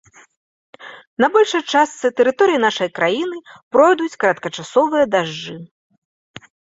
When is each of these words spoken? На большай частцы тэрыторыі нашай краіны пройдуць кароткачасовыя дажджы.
На 1.23 1.27
большай 1.35 1.61
частцы 1.73 2.07
тэрыторыі 2.21 2.61
нашай 2.63 2.89
краіны 2.99 3.37
пройдуць 3.77 4.15
кароткачасовыя 4.23 5.05
дажджы. 5.17 5.55